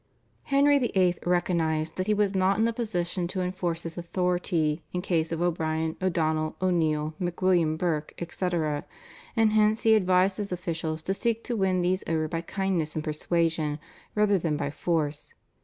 Henry 0.45 0.79
VIII. 0.79 1.17
recognised 1.27 1.95
that 1.95 2.07
he 2.07 2.13
was 2.15 2.33
not 2.33 2.57
in 2.57 2.67
a 2.67 2.73
position 2.73 3.27
to 3.27 3.41
enforce 3.41 3.83
his 3.83 3.99
authority 3.99 4.81
in 4.91 5.03
case 5.03 5.31
of 5.31 5.43
O'Brien, 5.43 5.95
O'Donnell, 6.01 6.55
O'Neill, 6.59 7.13
MacWilliam 7.21 7.77
Burke, 7.77 8.15
etc., 8.17 8.83
and 9.35 9.53
hence 9.53 9.83
he 9.83 9.93
advised 9.93 10.37
his 10.37 10.51
officials 10.51 11.03
to 11.03 11.13
seek 11.13 11.43
to 11.43 11.55
win 11.55 11.83
these 11.83 12.03
over 12.07 12.27
by 12.27 12.41
kindness 12.41 12.95
and 12.95 13.03
persuasion 13.03 13.77
rather 14.15 14.39
than 14.39 14.57
by 14.57 14.71
force. 14.71 15.35